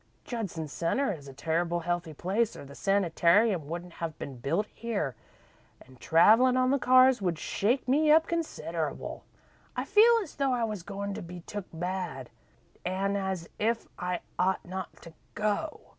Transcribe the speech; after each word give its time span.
Judson 0.23 0.67
Centre 0.67 1.13
is 1.13 1.27
a 1.27 1.31
terrible 1.33 1.81
healthy 1.81 2.15
place, 2.15 2.55
or 2.55 2.65
the 2.65 2.73
sanitarium 2.73 3.67
wouldn't 3.67 3.93
have 4.01 4.17
been 4.17 4.37
built 4.37 4.65
here, 4.73 5.13
an' 5.79 5.97
travellin' 5.97 6.57
on 6.57 6.71
the 6.71 6.79
cars 6.79 7.21
would 7.21 7.37
shake 7.37 7.87
me 7.87 8.09
up 8.11 8.25
considerable. 8.25 9.25
I 9.75 9.85
feel 9.85 10.17
as 10.23 10.37
though 10.37 10.53
I 10.53 10.63
was 10.63 10.81
goin' 10.81 11.13
to 11.13 11.21
be 11.21 11.41
took 11.41 11.67
bad, 11.71 12.31
an' 12.83 13.15
as 13.15 13.47
if 13.59 13.87
I 13.99 14.21
ought 14.39 14.65
not 14.65 14.91
to 15.03 15.13
go. 15.35 15.81